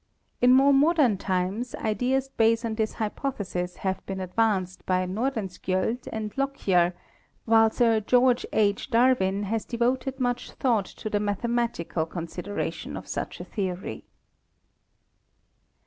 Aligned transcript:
In 0.41 0.51
more 0.53 0.73
modern 0.73 1.19
times 1.19 1.75
ideas 1.75 2.27
based 2.27 2.65
on 2.65 2.73
this 2.73 2.93
hypothesis 2.93 3.75
have 3.85 4.03
been 4.07 4.19
advanced 4.19 4.83
by 4.87 5.05
Nordenskiold 5.05 6.07
and 6.11 6.35
Lockyer, 6.39 6.95
while 7.45 7.69
Sir 7.69 7.99
George 7.99 8.43
H. 8.51 8.89
Dar 8.89 9.13
win 9.19 9.43
has 9.43 9.63
devoted 9.63 10.19
much 10.19 10.53
thought 10.53 10.85
to 10.87 11.07
the 11.07 11.19
mathematical 11.19 12.07
con 12.07 12.25
sideration 12.25 12.97
of 12.97 13.07
such 13.07 13.39
a 13.39 13.45
theory. 13.45 14.03